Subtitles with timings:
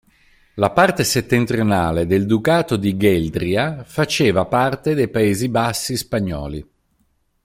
[0.55, 6.67] La parte settentrionale del Ducato di Gheldria faceva parte dei Paesi Bassi spagnoli.